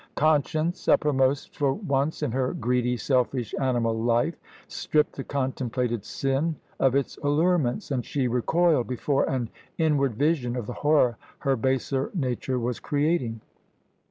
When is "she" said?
8.03-8.27